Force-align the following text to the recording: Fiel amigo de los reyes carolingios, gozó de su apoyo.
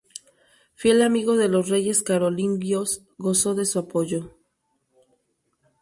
Fiel 0.73 1.03
amigo 1.03 1.37
de 1.37 1.47
los 1.47 1.69
reyes 1.69 2.01
carolingios, 2.01 3.03
gozó 3.19 3.53
de 3.53 3.65
su 3.67 3.77
apoyo. 3.77 4.31